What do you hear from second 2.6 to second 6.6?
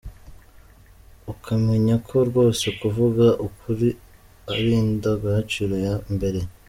kuvuga ukuri ari indangagaciro ya mbere.